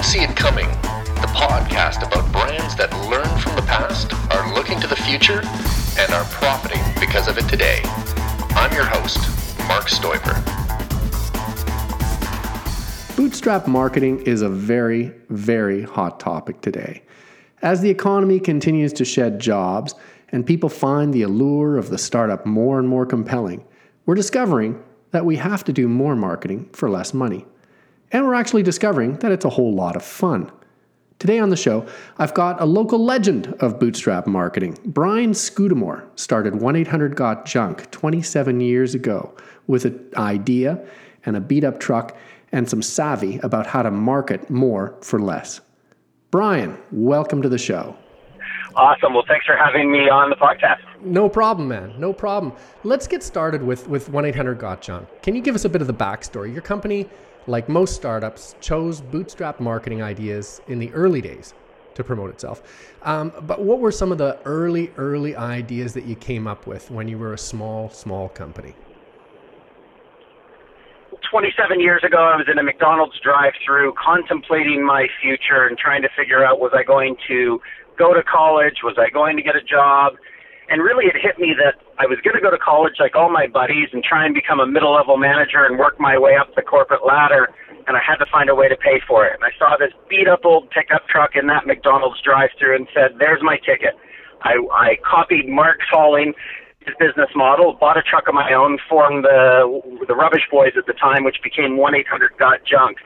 Didn't 0.00 0.12
See 0.12 0.20
It 0.20 0.34
Coming, 0.34 0.66
the 0.66 1.28
podcast 1.34 1.98
about 2.06 2.32
brands 2.32 2.74
that 2.76 2.90
learn 3.10 3.38
from 3.38 3.54
the 3.54 3.60
past, 3.60 4.14
are 4.32 4.54
looking 4.54 4.80
to 4.80 4.86
the 4.86 4.96
future, 4.96 5.42
and 5.98 6.10
are 6.14 6.24
profiting 6.24 6.80
because 6.98 7.28
of 7.28 7.36
it 7.36 7.46
today. 7.50 7.82
I'm 8.56 8.72
your 8.72 8.86
host, 8.86 9.18
Marc 9.68 9.90
Stoiber. 9.90 10.34
Bootstrap 13.14 13.68
marketing 13.68 14.22
is 14.22 14.40
a 14.40 14.48
very, 14.48 15.12
very 15.28 15.82
hot 15.82 16.18
topic 16.18 16.62
today. 16.62 17.02
As 17.60 17.82
the 17.82 17.90
economy 17.90 18.40
continues 18.40 18.94
to 18.94 19.04
shed 19.04 19.38
jobs 19.38 19.94
and 20.30 20.46
people 20.46 20.70
find 20.70 21.12
the 21.12 21.24
allure 21.24 21.76
of 21.76 21.90
the 21.90 21.98
startup 21.98 22.46
more 22.46 22.78
and 22.78 22.88
more 22.88 23.04
compelling, 23.04 23.62
we're 24.06 24.14
discovering 24.14 24.82
that 25.10 25.26
we 25.26 25.36
have 25.36 25.62
to 25.64 25.74
do 25.74 25.88
more 25.88 26.16
marketing 26.16 26.70
for 26.72 26.88
less 26.88 27.12
money. 27.12 27.44
And 28.12 28.26
we're 28.26 28.34
actually 28.34 28.62
discovering 28.62 29.16
that 29.18 29.30
it's 29.30 29.44
a 29.44 29.50
whole 29.50 29.72
lot 29.72 29.94
of 29.94 30.02
fun. 30.04 30.50
Today 31.20 31.38
on 31.38 31.50
the 31.50 31.56
show, 31.56 31.86
I've 32.18 32.34
got 32.34 32.60
a 32.60 32.64
local 32.64 33.04
legend 33.04 33.54
of 33.60 33.78
bootstrap 33.78 34.26
marketing. 34.26 34.78
Brian 34.86 35.32
Scudamore 35.32 36.08
started 36.16 36.60
1 36.60 36.76
800 36.76 37.14
Got 37.14 37.44
Junk 37.44 37.90
27 37.90 38.60
years 38.60 38.94
ago 38.94 39.34
with 39.66 39.84
an 39.84 40.10
idea 40.16 40.82
and 41.26 41.36
a 41.36 41.40
beat 41.40 41.62
up 41.62 41.78
truck 41.78 42.16
and 42.52 42.68
some 42.68 42.82
savvy 42.82 43.38
about 43.42 43.66
how 43.66 43.82
to 43.82 43.90
market 43.90 44.50
more 44.50 44.96
for 45.02 45.20
less. 45.20 45.60
Brian, 46.30 46.76
welcome 46.90 47.42
to 47.42 47.48
the 47.48 47.58
show. 47.58 47.94
Awesome. 48.74 49.14
Well, 49.14 49.24
thanks 49.28 49.44
for 49.46 49.56
having 49.56 49.92
me 49.92 50.08
on 50.08 50.30
the 50.30 50.36
podcast. 50.36 50.78
No 51.02 51.28
problem, 51.28 51.68
man. 51.68 51.92
No 51.98 52.12
problem. 52.12 52.54
Let's 52.82 53.06
get 53.06 53.22
started 53.22 53.62
with 53.62 53.88
with 53.88 54.08
1 54.08 54.24
800 54.24 54.58
Got 54.58 54.80
Junk. 54.80 55.06
Can 55.22 55.36
you 55.36 55.42
give 55.42 55.54
us 55.54 55.64
a 55.64 55.68
bit 55.68 55.80
of 55.80 55.86
the 55.86 55.94
backstory? 55.94 56.52
Your 56.52 56.62
company, 56.62 57.08
like 57.50 57.68
most 57.68 57.94
startups, 57.94 58.54
chose 58.60 59.00
bootstrap 59.00 59.60
marketing 59.60 60.02
ideas 60.02 60.60
in 60.68 60.78
the 60.78 60.90
early 60.92 61.20
days 61.20 61.52
to 61.94 62.04
promote 62.04 62.30
itself. 62.30 62.62
Um, 63.02 63.32
but 63.42 63.62
what 63.62 63.80
were 63.80 63.90
some 63.90 64.12
of 64.12 64.18
the 64.18 64.38
early, 64.44 64.92
early 64.96 65.34
ideas 65.34 65.92
that 65.94 66.04
you 66.04 66.14
came 66.14 66.46
up 66.46 66.66
with 66.66 66.90
when 66.90 67.08
you 67.08 67.18
were 67.18 67.34
a 67.34 67.38
small, 67.38 67.90
small 67.90 68.28
company? 68.28 68.74
27 71.30 71.80
years 71.80 72.02
ago, 72.04 72.18
I 72.18 72.36
was 72.36 72.46
in 72.50 72.58
a 72.58 72.62
McDonald's 72.62 73.18
drive-through, 73.20 73.94
contemplating 74.02 74.84
my 74.84 75.06
future 75.22 75.66
and 75.66 75.76
trying 75.78 76.02
to 76.02 76.08
figure 76.16 76.44
out 76.44 76.58
was 76.58 76.72
I 76.74 76.82
going 76.82 77.16
to 77.28 77.60
go 77.98 78.14
to 78.14 78.22
college, 78.22 78.78
was 78.82 78.96
I 78.98 79.10
going 79.10 79.36
to 79.36 79.42
get 79.42 79.54
a 79.54 79.62
job, 79.62 80.14
and 80.70 80.80
really 80.82 81.06
it 81.06 81.18
hit 81.20 81.38
me 81.38 81.52
that 81.58 81.82
I 81.98 82.06
was 82.06 82.18
going 82.22 82.38
to 82.38 82.40
go 82.40 82.50
to 82.50 82.58
college 82.58 82.94
like 83.02 83.14
all 83.18 83.28
my 83.28 83.46
buddies 83.46 83.90
and 83.92 84.02
try 84.02 84.24
and 84.24 84.32
become 84.32 84.60
a 84.60 84.66
middle-level 84.66 85.18
manager 85.18 85.66
and 85.66 85.78
work 85.78 85.98
my 85.98 86.16
way 86.16 86.38
up 86.38 86.54
the 86.54 86.62
corporate 86.62 87.04
ladder, 87.04 87.50
and 87.86 87.98
I 87.98 88.00
had 88.00 88.22
to 88.22 88.26
find 88.30 88.48
a 88.48 88.54
way 88.54 88.68
to 88.70 88.76
pay 88.76 89.02
for 89.06 89.26
it. 89.26 89.34
And 89.34 89.42
I 89.42 89.50
saw 89.58 89.76
this 89.76 89.90
beat-up 90.08 90.46
old 90.46 90.70
pickup 90.70 91.10
truck 91.10 91.34
in 91.34 91.48
that 91.48 91.66
McDonald's 91.66 92.22
drive-through 92.22 92.76
and 92.76 92.86
said, 92.94 93.18
"There's 93.18 93.42
my 93.42 93.58
ticket." 93.58 93.98
I, 94.42 94.56
I 94.72 94.96
copied 95.04 95.48
Mark 95.50 95.80
Salling 95.92 96.32
his 96.86 96.94
business 96.98 97.28
model, 97.36 97.76
bought 97.78 97.98
a 97.98 98.02
truck 98.02 98.26
of 98.26 98.34
my 98.34 98.52
own, 98.54 98.78
formed 98.88 99.24
the 99.24 99.82
the 100.08 100.14
Rubbish 100.14 100.48
Boys 100.50 100.72
at 100.78 100.86
the 100.86 100.94
time, 100.94 101.24
which 101.24 101.36
became 101.42 101.76
1-800 101.76 102.38
Got 102.38 102.64
Junk, 102.64 102.96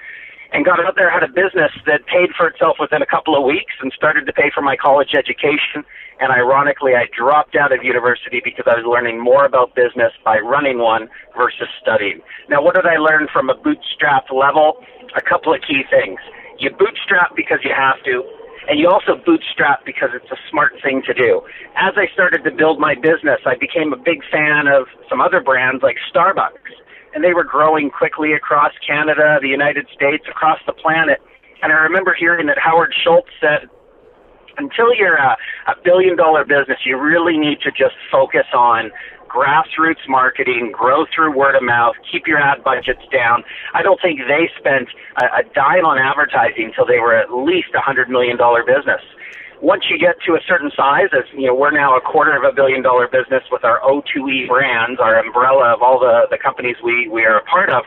and 0.54 0.64
got 0.64 0.78
out 0.78 0.94
there 0.94 1.10
had 1.10 1.24
a 1.26 1.28
business 1.28 1.74
that 1.84 2.06
paid 2.06 2.30
for 2.38 2.46
itself 2.46 2.76
within 2.78 3.02
a 3.02 3.06
couple 3.06 3.34
of 3.36 3.42
weeks 3.42 3.74
and 3.82 3.90
started 3.90 4.24
to 4.26 4.32
pay 4.32 4.54
for 4.54 4.62
my 4.62 4.76
college 4.76 5.10
education. 5.18 5.82
And 6.20 6.30
ironically, 6.30 6.94
I 6.94 7.10
dropped 7.10 7.56
out 7.56 7.72
of 7.74 7.82
university 7.82 8.40
because 8.42 8.64
I 8.70 8.78
was 8.78 8.86
learning 8.86 9.18
more 9.18 9.44
about 9.44 9.74
business 9.74 10.14
by 10.24 10.38
running 10.38 10.78
one 10.78 11.10
versus 11.36 11.66
studying. 11.82 12.20
Now, 12.48 12.62
what 12.62 12.76
did 12.76 12.86
I 12.86 12.98
learn 12.98 13.26
from 13.32 13.50
a 13.50 13.56
bootstrap 13.58 14.30
level? 14.30 14.78
A 15.18 15.20
couple 15.20 15.52
of 15.52 15.60
key 15.66 15.82
things. 15.90 16.20
You 16.60 16.70
bootstrap 16.70 17.34
because 17.34 17.58
you 17.66 17.74
have 17.74 17.98
to 18.04 18.22
and 18.68 18.78
you 18.78 18.88
also 18.88 19.20
bootstrap 19.26 19.84
because 19.84 20.10
it's 20.14 20.30
a 20.30 20.40
smart 20.48 20.72
thing 20.82 21.02
to 21.04 21.12
do. 21.12 21.42
As 21.76 21.94
I 21.96 22.06
started 22.14 22.44
to 22.44 22.50
build 22.50 22.80
my 22.80 22.94
business, 22.94 23.40
I 23.44 23.56
became 23.56 23.92
a 23.92 23.96
big 23.96 24.24
fan 24.32 24.68
of 24.68 24.86
some 25.10 25.20
other 25.20 25.42
brands 25.42 25.82
like 25.82 25.96
Starbucks, 26.08 26.72
and 27.14 27.22
they 27.22 27.32
were 27.32 27.44
growing 27.44 27.90
quickly 27.90 28.32
across 28.32 28.72
Canada, 28.86 29.38
the 29.40 29.48
United 29.48 29.86
States, 29.94 30.24
across 30.28 30.58
the 30.66 30.72
planet. 30.72 31.22
And 31.62 31.72
I 31.72 31.76
remember 31.76 32.14
hearing 32.18 32.46
that 32.48 32.58
Howard 32.58 32.92
Schultz 33.02 33.30
said, 33.40 33.68
until 34.56 34.94
you're 34.94 35.16
a, 35.16 35.36
a 35.66 35.74
billion 35.82 36.16
dollar 36.16 36.44
business, 36.44 36.78
you 36.84 36.98
really 36.98 37.38
need 37.38 37.60
to 37.62 37.70
just 37.70 37.94
focus 38.10 38.46
on 38.54 38.90
grassroots 39.28 40.06
marketing, 40.08 40.70
grow 40.72 41.06
through 41.12 41.36
word 41.36 41.56
of 41.56 41.62
mouth, 41.62 41.94
keep 42.10 42.26
your 42.26 42.38
ad 42.38 42.62
budgets 42.62 43.02
down. 43.12 43.42
I 43.74 43.82
don't 43.82 44.00
think 44.00 44.20
they 44.28 44.48
spent 44.58 44.88
a, 45.20 45.40
a 45.40 45.42
dime 45.54 45.84
on 45.84 45.98
advertising 45.98 46.66
until 46.66 46.86
they 46.86 47.00
were 47.00 47.16
at 47.16 47.34
least 47.34 47.74
a 47.74 47.80
hundred 47.80 48.08
million 48.08 48.36
dollar 48.36 48.62
business. 48.62 49.02
Once 49.64 49.88
you 49.88 49.96
get 49.96 50.12
to 50.20 50.36
a 50.36 50.42
certain 50.46 50.70
size, 50.76 51.08
as 51.16 51.24
you 51.32 51.48
know, 51.48 51.54
we're 51.54 51.72
now 51.72 51.96
a 51.96 52.00
quarter 52.04 52.36
of 52.36 52.44
a 52.44 52.52
billion 52.52 52.82
dollar 52.82 53.08
business 53.08 53.40
with 53.50 53.64
our 53.64 53.80
O2E 53.80 54.46
brands, 54.46 55.00
our 55.00 55.16
umbrella 55.16 55.72
of 55.72 55.80
all 55.80 55.98
the, 55.98 56.28
the 56.28 56.36
companies 56.36 56.76
we, 56.84 57.08
we 57.08 57.24
are 57.24 57.38
a 57.38 57.44
part 57.48 57.70
of. 57.70 57.80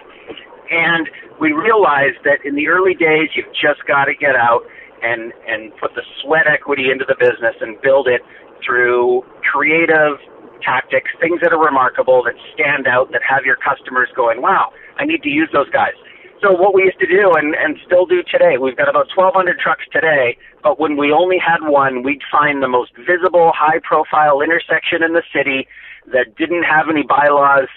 And 0.73 1.07
we 1.39 1.53
realized 1.53 2.17
that 2.25 2.41
in 2.43 2.55
the 2.55 2.67
early 2.67 2.95
days, 2.95 3.29
you've 3.37 3.53
just 3.53 3.85
got 3.85 4.05
to 4.05 4.15
get 4.17 4.33
out 4.33 4.65
and, 5.03 5.31
and 5.45 5.69
put 5.77 5.93
the 5.93 6.01
sweat 6.23 6.49
equity 6.49 6.89
into 6.89 7.05
the 7.05 7.13
business 7.13 7.53
and 7.61 7.79
build 7.85 8.07
it 8.07 8.25
through 8.65 9.21
creative 9.45 10.17
tactics, 10.65 11.13
things 11.21 11.39
that 11.45 11.53
are 11.53 11.61
remarkable, 11.61 12.25
that 12.25 12.33
stand 12.57 12.87
out, 12.87 13.11
that 13.13 13.21
have 13.21 13.45
your 13.45 13.55
customers 13.55 14.09
going, 14.15 14.41
wow, 14.41 14.73
I 14.97 15.05
need 15.05 15.21
to 15.21 15.29
use 15.29 15.49
those 15.53 15.69
guys. 15.69 15.93
So 16.41 16.51
what 16.51 16.75
we 16.75 16.83
used 16.83 16.99
to 16.99 17.07
do 17.07 17.31
and, 17.33 17.55
and 17.55 17.77
still 17.85 18.05
do 18.05 18.21
today, 18.21 18.57
we've 18.57 18.77
got 18.77 18.89
about 18.89 19.07
1,200 19.15 19.59
trucks 19.59 19.85
today, 19.91 20.37
but 20.61 20.79
when 20.79 20.95
we 20.95 21.11
only 21.11 21.37
had 21.39 21.67
one, 21.67 22.03
we'd 22.03 22.21
find 22.31 22.61
the 22.61 22.67
most 22.67 22.91
visible, 22.95 23.51
high-profile 23.55 24.41
intersection 24.41 25.01
in 25.01 25.13
the 25.13 25.23
city 25.33 25.67
that 26.13 26.35
didn't 26.37 26.63
have 26.63 26.89
any 26.89 27.03
bylaws 27.03 27.67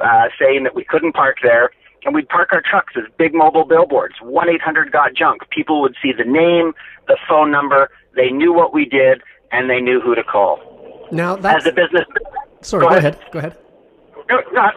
uh, 0.00 0.28
saying 0.38 0.64
that 0.64 0.74
we 0.74 0.84
couldn't 0.84 1.12
park 1.12 1.38
there, 1.42 1.70
and 2.04 2.14
we'd 2.14 2.28
park 2.28 2.48
our 2.52 2.62
trucks 2.62 2.94
as 2.96 3.04
big 3.18 3.34
mobile 3.34 3.64
billboards. 3.64 4.14
1-800-GOT-JUNK. 4.22 5.48
People 5.50 5.80
would 5.80 5.94
see 6.02 6.12
the 6.16 6.24
name, 6.24 6.72
the 7.06 7.16
phone 7.28 7.52
number, 7.52 7.88
they 8.16 8.30
knew 8.30 8.52
what 8.52 8.74
we 8.74 8.84
did, 8.84 9.22
and 9.52 9.70
they 9.70 9.80
knew 9.80 10.00
who 10.00 10.16
to 10.16 10.24
call. 10.24 11.08
Now 11.12 11.36
that's 11.36 11.64
as 11.64 11.72
a 11.72 11.74
business. 11.74 12.04
Sorry, 12.62 12.82
go, 12.82 12.90
go 12.90 12.96
ahead. 12.96 13.14
ahead. 13.14 13.32
Go 13.32 13.38
ahead. 13.38 13.58
No, 14.28 14.42
no. 14.52 14.68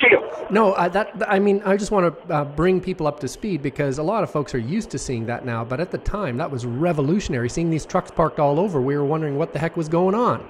No, 0.49 0.73
uh, 0.73 0.87
that 0.89 1.11
I 1.27 1.39
mean, 1.39 1.61
I 1.65 1.75
just 1.75 1.91
want 1.91 2.27
to 2.27 2.33
uh, 2.33 2.45
bring 2.45 2.79
people 2.79 3.07
up 3.07 3.19
to 3.19 3.27
speed 3.27 3.61
because 3.61 3.97
a 3.97 4.03
lot 4.03 4.23
of 4.23 4.31
folks 4.31 4.55
are 4.55 4.59
used 4.59 4.89
to 4.91 4.97
seeing 4.99 5.25
that 5.25 5.45
now, 5.45 5.65
but 5.65 5.79
at 5.79 5.91
the 5.91 5.97
time 5.97 6.37
that 6.37 6.49
was 6.49 6.65
revolutionary. 6.65 7.49
Seeing 7.49 7.69
these 7.69 7.85
trucks 7.85 8.11
parked 8.11 8.39
all 8.39 8.59
over, 8.59 8.81
we 8.81 8.95
were 8.95 9.05
wondering 9.05 9.37
what 9.37 9.53
the 9.53 9.59
heck 9.59 9.75
was 9.75 9.89
going 9.89 10.15
on. 10.15 10.47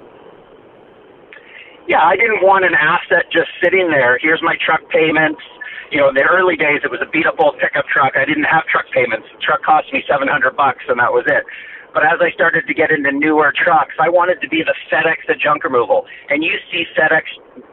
Yeah, 1.88 2.04
I 2.04 2.16
didn't 2.16 2.44
want 2.44 2.64
an 2.64 2.76
asset 2.76 3.26
just 3.32 3.50
sitting 3.62 3.90
there. 3.90 4.18
Here's 4.22 4.42
my 4.44 4.56
truck 4.64 4.82
payments. 4.90 5.42
You 5.92 6.00
know, 6.00 6.10
in 6.10 6.16
the 6.16 6.24
early 6.24 6.56
days, 6.56 6.82
it 6.84 6.92
was 6.92 7.02
a 7.02 7.10
beat 7.10 7.26
up 7.26 7.36
old 7.40 7.58
pickup 7.60 7.86
truck. 7.88 8.14
I 8.16 8.24
didn't 8.24 8.46
have 8.46 8.66
truck 8.68 8.86
payments. 8.94 9.28
The 9.34 9.42
truck 9.42 9.64
cost 9.64 9.92
me 9.92 10.04
seven 10.08 10.28
hundred 10.28 10.56
bucks, 10.56 10.86
and 10.88 11.00
that 11.00 11.12
was 11.12 11.26
it. 11.28 11.44
But 11.94 12.04
as 12.04 12.20
I 12.22 12.32
started 12.32 12.68
to 12.68 12.74
get 12.74 12.90
into 12.92 13.12
newer 13.12 13.54
trucks, 13.56 13.96
I 14.00 14.10
wanted 14.10 14.42
to 14.42 14.48
be 14.48 14.64
the 14.64 14.76
FedEx 14.90 15.28
of 15.30 15.40
junk 15.40 15.64
removal. 15.64 16.06
And 16.30 16.44
you 16.44 16.58
see 16.72 16.86
FedEx 16.98 17.24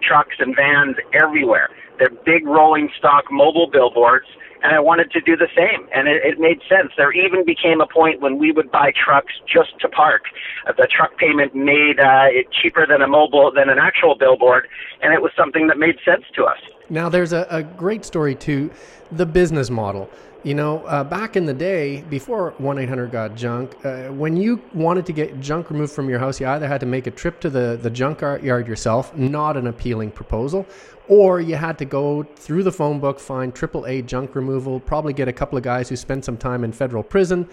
trucks 0.02 0.36
and 0.38 0.56
vans 0.56 0.96
everywhere. 1.12 1.70
They're 1.98 2.10
big 2.10 2.46
rolling 2.46 2.90
stock 2.96 3.24
mobile 3.30 3.68
billboards, 3.70 4.26
and 4.62 4.74
I 4.74 4.80
wanted 4.80 5.10
to 5.12 5.20
do 5.20 5.36
the 5.36 5.48
same. 5.54 5.88
And 5.94 6.08
it, 6.08 6.22
it 6.24 6.38
made 6.38 6.58
sense. 6.68 6.92
There 6.96 7.12
even 7.12 7.44
became 7.44 7.80
a 7.80 7.86
point 7.86 8.20
when 8.20 8.38
we 8.38 8.50
would 8.50 8.70
buy 8.70 8.92
trucks 8.92 9.34
just 9.46 9.78
to 9.80 9.88
park. 9.88 10.22
Uh, 10.66 10.72
the 10.76 10.88
truck 10.90 11.16
payment 11.18 11.54
made 11.54 12.00
uh, 12.00 12.26
it 12.26 12.50
cheaper 12.50 12.86
than 12.86 13.02
a 13.02 13.08
mobile 13.08 13.52
than 13.54 13.68
an 13.68 13.78
actual 13.78 14.16
billboard, 14.16 14.68
and 15.02 15.12
it 15.12 15.22
was 15.22 15.32
something 15.36 15.68
that 15.68 15.78
made 15.78 15.96
sense 16.04 16.24
to 16.34 16.44
us. 16.44 16.58
Now, 16.90 17.08
there's 17.08 17.32
a, 17.32 17.46
a 17.50 17.62
great 17.62 18.04
story 18.04 18.34
to 18.36 18.70
the 19.12 19.26
business 19.26 19.70
model. 19.70 20.08
You 20.44 20.54
know, 20.54 20.84
uh, 20.86 21.02
back 21.02 21.36
in 21.36 21.46
the 21.46 21.52
day, 21.52 22.02
before 22.08 22.54
1 22.58 22.78
800 22.78 23.10
got 23.10 23.34
junk, 23.34 23.74
uh, 23.84 24.04
when 24.04 24.36
you 24.36 24.62
wanted 24.72 25.04
to 25.06 25.12
get 25.12 25.40
junk 25.40 25.68
removed 25.68 25.92
from 25.92 26.08
your 26.08 26.20
house, 26.20 26.40
you 26.40 26.46
either 26.46 26.68
had 26.68 26.80
to 26.80 26.86
make 26.86 27.08
a 27.08 27.10
trip 27.10 27.40
to 27.40 27.50
the, 27.50 27.78
the 27.82 27.90
junk 27.90 28.20
yard 28.20 28.68
yourself, 28.68 29.14
not 29.16 29.56
an 29.56 29.66
appealing 29.66 30.12
proposal, 30.12 30.64
or 31.08 31.40
you 31.40 31.56
had 31.56 31.76
to 31.78 31.84
go 31.84 32.22
through 32.22 32.62
the 32.62 32.70
phone 32.70 33.00
book, 33.00 33.18
find 33.18 33.52
AAA 33.52 34.06
junk 34.06 34.36
removal, 34.36 34.78
probably 34.78 35.12
get 35.12 35.26
a 35.26 35.32
couple 35.32 35.58
of 35.58 35.64
guys 35.64 35.88
who 35.88 35.96
spent 35.96 36.24
some 36.24 36.36
time 36.36 36.62
in 36.62 36.70
federal 36.70 37.02
prison, 37.02 37.48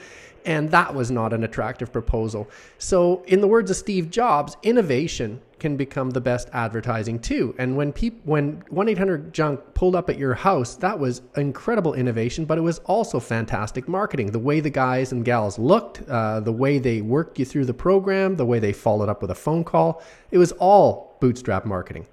and 0.46 0.70
that 0.70 0.94
was 0.94 1.10
not 1.10 1.34
an 1.34 1.44
attractive 1.44 1.92
proposal. 1.92 2.48
So, 2.78 3.24
in 3.26 3.42
the 3.42 3.48
words 3.48 3.72
of 3.72 3.78
Steve 3.78 4.12
Jobs, 4.12 4.58
innovation 4.62 5.42
can 5.60 5.78
become 5.78 6.10
the 6.12 6.22
best 6.22 6.50
advertising 6.54 7.20
too. 7.20 7.56
And 7.58 7.76
when 7.78 7.94
people, 7.94 8.20
when 8.24 8.62
1-800-JUNK 8.72 9.74
pulled 9.74 9.96
up 9.96 10.10
at 10.10 10.18
your 10.18 10.34
house, 10.34 10.76
that 10.78 10.98
was 10.98 11.22
incredible 11.38 11.94
innovation, 11.94 12.46
but 12.46 12.58
it 12.58 12.62
was 12.62 12.80
also 12.80 13.20
fantastic 13.20 13.88
marketing. 13.88 14.32
The 14.32 14.40
way 14.40 14.60
the 14.60 14.70
guys 14.70 15.12
and 15.12 15.24
gals 15.24 15.58
looked, 15.58 16.02
uh, 16.10 16.40
the 16.40 16.52
way 16.52 16.80
they 16.80 17.02
worked 17.02 17.40
you 17.40 17.46
through 17.46 17.66
the 17.66 17.74
program, 17.74 18.36
the 18.36 18.46
way 18.46 18.60
they 18.60 18.74
followed 18.74 19.10
up 19.10 19.22
with 19.22 19.32
a 19.32 19.36
phone 19.36 19.64
call, 19.64 20.04
it 20.32 20.38
was 20.38 20.52
all 20.54 21.18
bootstrap 21.22 21.66
marketing. 21.66 22.06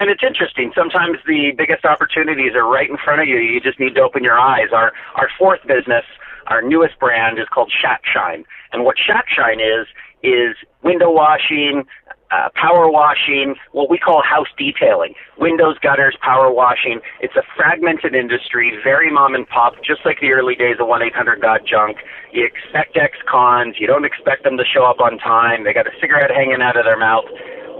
And 0.00 0.10
it's 0.10 0.22
interesting. 0.22 0.70
Sometimes 0.76 1.18
the 1.26 1.52
biggest 1.58 1.84
opportunities 1.84 2.54
are 2.54 2.68
right 2.68 2.88
in 2.88 2.96
front 2.96 3.20
of 3.20 3.26
you. 3.26 3.38
You 3.38 3.60
just 3.60 3.80
need 3.80 3.96
to 3.96 4.00
open 4.00 4.22
your 4.22 4.38
eyes. 4.38 4.68
Our 4.72 4.92
our 5.16 5.28
fourth 5.36 5.66
business 5.66 6.04
our 6.48 6.62
newest 6.62 6.98
brand 6.98 7.38
is 7.38 7.46
called 7.52 7.70
Shack 7.70 8.02
Shine. 8.04 8.44
And 8.72 8.84
what 8.84 8.96
Shack 8.98 9.26
Shine 9.28 9.60
is, 9.60 9.86
is 10.22 10.56
window 10.82 11.10
washing, 11.10 11.84
uh, 12.30 12.48
power 12.54 12.90
washing, 12.90 13.54
what 13.72 13.88
we 13.88 13.98
call 13.98 14.22
house 14.22 14.48
detailing, 14.58 15.14
windows, 15.38 15.76
gutters, 15.80 16.16
power 16.20 16.52
washing. 16.52 17.00
It's 17.20 17.36
a 17.36 17.42
fragmented 17.56 18.14
industry, 18.14 18.76
very 18.82 19.10
mom 19.10 19.34
and 19.34 19.48
pop, 19.48 19.74
just 19.82 20.04
like 20.04 20.20
the 20.20 20.32
early 20.32 20.54
days 20.54 20.76
of 20.78 20.88
1-800-GOT-JUNK. 20.88 21.96
You 22.32 22.44
expect 22.44 22.96
ex-cons. 22.96 23.76
You 23.78 23.86
don't 23.86 24.04
expect 24.04 24.44
them 24.44 24.56
to 24.58 24.64
show 24.64 24.84
up 24.84 25.00
on 25.00 25.18
time. 25.18 25.64
They 25.64 25.72
got 25.72 25.86
a 25.86 25.94
cigarette 26.00 26.30
hanging 26.30 26.60
out 26.60 26.76
of 26.76 26.84
their 26.84 26.98
mouth. 26.98 27.24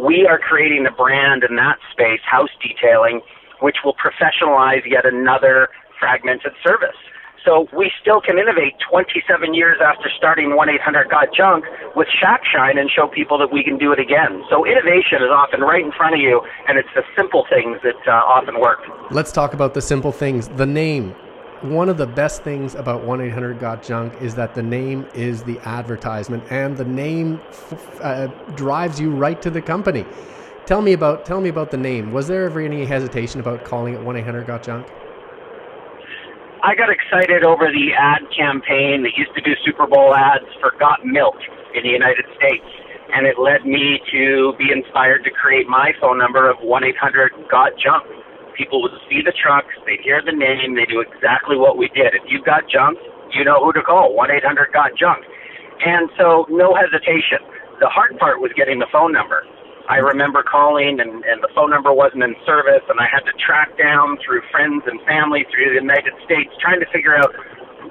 We 0.01 0.27
are 0.27 0.39
creating 0.39 0.87
a 0.87 0.93
brand 0.93 1.45
in 1.45 1.57
that 1.57 1.77
space, 1.93 2.21
house 2.25 2.51
detailing, 2.63 3.21
which 3.61 3.79
will 3.85 3.95
professionalize 3.95 4.89
yet 4.89 5.05
another 5.05 5.69
fragmented 5.99 6.53
service. 6.65 6.97
So 7.45 7.69
we 7.77 7.91
still 8.01 8.21
can 8.21 8.39
innovate 8.39 8.75
27 8.91 9.55
years 9.55 9.79
after 9.83 10.11
starting 10.17 10.51
1-800-GOT-JUNK 10.51 11.65
with 11.97 12.09
Shack 12.21 12.43
Shine 12.45 12.79
and 12.79 12.91
show 12.91 13.07
people 13.07 13.39
that 13.39 13.53
we 13.53 13.63
can 13.63 13.79
do 13.79 13.93
it 13.93 13.99
again. 14.01 14.43
So 14.51 14.67
innovation 14.67 15.23
is 15.23 15.31
often 15.31 15.61
right 15.61 15.85
in 15.85 15.93
front 15.93 16.15
of 16.15 16.21
you, 16.21 16.43
and 16.69 16.79
it's 16.79 16.89
the 16.95 17.03
simple 17.17 17.47
things 17.49 17.79
that 17.83 17.97
uh, 18.07 18.13
often 18.13 18.61
work. 18.61 18.81
Let's 19.11 19.33
talk 19.33 19.55
about 19.55 19.75
the 19.75 19.83
simple 19.83 20.13
things. 20.13 20.49
The 20.49 20.67
name. 20.67 21.15
One 21.63 21.89
of 21.89 21.97
the 21.97 22.07
best 22.07 22.43
things 22.43 22.75
about 22.77 23.03
1-800-GOT-JUNK 23.03 24.23
is 24.23 24.35
that 24.37 24.55
the 24.55 24.63
name 24.63 25.07
is 25.15 25.43
the 25.43 25.59
advertisement, 25.61 26.45
and 26.51 26.77
the 26.77 26.85
name 26.85 27.41
f- 27.49 28.01
uh, 28.01 28.27
drives 28.55 29.01
you 29.01 29.11
right 29.11 29.41
to 29.43 29.51
the 29.51 29.61
company. 29.61 30.05
Tell 30.67 30.83
me 30.83 30.93
about 30.93 31.25
tell 31.25 31.41
me 31.41 31.49
about 31.49 31.71
the 31.71 31.79
name. 31.79 32.13
Was 32.13 32.29
there 32.29 32.45
ever 32.45 32.61
any 32.61 32.85
hesitation 32.85 33.41
about 33.41 33.65
calling 33.65 33.95
it 33.95 34.01
1-800-GOT-JUNK? 34.01 34.87
I 36.69 36.77
got 36.77 36.93
excited 36.93 37.49
over 37.49 37.73
the 37.73 37.97
ad 37.97 38.29
campaign 38.29 39.01
that 39.09 39.17
used 39.17 39.33
to 39.33 39.41
do 39.41 39.57
Super 39.65 39.89
Bowl 39.89 40.13
ads 40.13 40.45
for 40.61 40.77
Got 40.77 41.01
Milk 41.01 41.41
in 41.73 41.81
the 41.81 41.89
United 41.89 42.29
States. 42.37 42.69
And 43.09 43.25
it 43.25 43.41
led 43.41 43.65
me 43.65 44.05
to 44.13 44.53
be 44.61 44.69
inspired 44.69 45.25
to 45.25 45.33
create 45.33 45.65
my 45.65 45.97
phone 45.97 46.21
number 46.21 46.45
of 46.45 46.61
1 46.61 46.85
800 46.85 47.33
Got 47.49 47.73
Junk. 47.81 48.05
People 48.53 48.85
would 48.85 48.93
see 49.09 49.25
the 49.25 49.33
trucks, 49.33 49.73
they'd 49.89 50.05
hear 50.05 50.21
the 50.21 50.37
name, 50.37 50.77
they 50.77 50.85
do 50.85 51.01
exactly 51.01 51.57
what 51.57 51.81
we 51.81 51.89
did. 51.97 52.13
If 52.13 52.29
you've 52.29 52.45
got 52.45 52.69
junk, 52.69 53.01
you 53.33 53.49
know 53.49 53.65
who 53.65 53.73
to 53.73 53.81
call 53.81 54.13
1 54.13 54.29
800 54.29 54.69
Got 54.69 54.93
Junk. 54.93 55.25
And 55.81 56.13
so, 56.21 56.45
no 56.53 56.77
hesitation. 56.77 57.41
The 57.81 57.89
hard 57.89 58.21
part 58.21 58.45
was 58.45 58.53
getting 58.53 58.77
the 58.77 58.93
phone 58.93 59.17
number. 59.17 59.41
I 59.89 60.05
remember 60.05 60.45
calling 60.45 61.01
and, 61.01 61.25
and 61.25 61.41
the 61.41 61.49
phone 61.57 61.71
number 61.73 61.93
wasn't 61.93 62.23
in 62.23 62.37
service 62.45 62.85
and 62.93 63.01
I 63.01 63.09
had 63.09 63.25
to 63.25 63.33
track 63.41 63.73
down 63.81 64.21
through 64.21 64.45
friends 64.53 64.85
and 64.85 65.01
family 65.09 65.49
through 65.49 65.73
the 65.73 65.81
United 65.81 66.13
States 66.29 66.53
trying 66.61 66.81
to 66.85 66.89
figure 66.93 67.17
out 67.17 67.33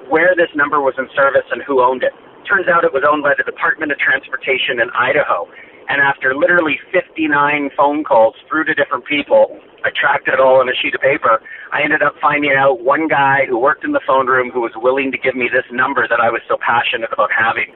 where 0.06 0.38
this 0.38 0.48
number 0.54 0.78
was 0.78 0.94
in 0.94 1.10
service 1.18 1.44
and 1.50 1.58
who 1.66 1.82
owned 1.82 2.06
it. 2.06 2.14
Turns 2.46 2.70
out 2.70 2.86
it 2.86 2.94
was 2.94 3.02
owned 3.02 3.26
by 3.26 3.34
the 3.34 3.42
Department 3.42 3.90
of 3.90 3.98
Transportation 3.98 4.78
in 4.78 4.88
Idaho. 4.94 5.50
And 5.90 5.98
after 6.00 6.38
literally 6.38 6.78
59 6.94 7.74
phone 7.76 8.04
calls 8.04 8.38
through 8.46 8.70
to 8.70 8.74
different 8.78 9.04
people, 9.04 9.58
I 9.82 9.90
tracked 9.90 10.28
it 10.28 10.38
all 10.38 10.60
on 10.62 10.68
a 10.68 10.76
sheet 10.78 10.94
of 10.94 11.00
paper. 11.00 11.42
I 11.72 11.82
ended 11.82 12.02
up 12.02 12.14
finding 12.22 12.54
out 12.54 12.84
one 12.84 13.08
guy 13.08 13.42
who 13.48 13.58
worked 13.58 13.82
in 13.82 13.90
the 13.90 14.04
phone 14.06 14.26
room 14.30 14.50
who 14.54 14.60
was 14.60 14.72
willing 14.76 15.10
to 15.12 15.18
give 15.18 15.34
me 15.34 15.50
this 15.50 15.66
number 15.72 16.06
that 16.06 16.20
I 16.20 16.30
was 16.30 16.42
so 16.46 16.56
passionate 16.62 17.10
about 17.12 17.30
having. 17.34 17.74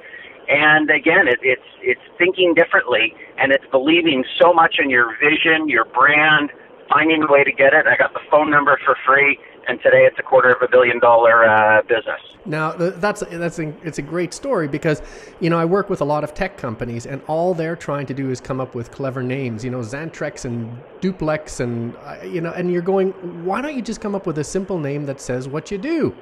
And 0.53 0.91
again, 0.91 1.29
it, 1.29 1.39
it's 1.43 1.63
it's 1.81 2.01
thinking 2.19 2.53
differently, 2.53 3.15
and 3.39 3.53
it's 3.53 3.65
believing 3.71 4.23
so 4.39 4.53
much 4.53 4.77
in 4.79 4.91
your 4.91 5.17
vision, 5.17 5.67
your 5.67 5.87
brand, 5.87 6.51
finding 6.93 7.23
a 7.23 7.33
way 7.33 7.43
to 7.43 7.53
get 7.53 7.73
it. 7.73 7.87
I 7.87 7.97
got 7.97 8.13
the 8.13 8.21
phone 8.31 8.51
number 8.51 8.79
for 8.85 8.95
free, 9.07 9.39
and 9.67 9.81
today 9.83 10.05
it's 10.05 10.19
a 10.19 10.23
quarter 10.23 10.51
of 10.51 10.61
a 10.61 10.69
billion 10.69 11.01
dollar 11.01 11.49
uh, 11.49 11.81
business. 11.89 12.21
Now 12.45 12.73
that's 12.73 13.23
that's 13.31 13.59
a, 13.61 13.73
it's 13.83 13.97
a 13.97 14.03
great 14.03 14.35
story 14.35 14.69
because 14.69 15.01
you 15.41 15.49
know 15.49 15.59
I 15.59 15.65
work 15.65 15.89
with 15.89 16.03
a 16.03 16.05
lot 16.05 16.23
of 16.23 16.35
tech 16.35 16.59
companies, 16.59 17.07
and 17.07 17.23
all 17.29 17.55
they're 17.55 17.77
trying 17.77 18.05
to 18.07 18.15
do 18.15 18.31
is 18.31 18.39
come 18.39 18.61
up 18.61 18.75
with 18.75 18.91
clever 18.91 19.23
names. 19.23 19.65
You 19.65 19.71
know, 19.71 19.81
Xantrex 19.81 20.45
and 20.45 20.77
Duplex, 21.01 21.61
and 21.61 21.97
uh, 22.05 22.17
you 22.25 22.43
know, 22.43 22.53
and 22.53 22.71
you're 22.71 22.83
going, 22.83 23.13
why 23.47 23.63
don't 23.63 23.75
you 23.75 23.81
just 23.81 24.03
come 24.03 24.15
up 24.15 24.27
with 24.27 24.37
a 24.37 24.45
simple 24.45 24.79
name 24.79 25.07
that 25.07 25.19
says 25.19 25.49
what 25.49 25.71
you 25.71 25.79
do? 25.79 26.15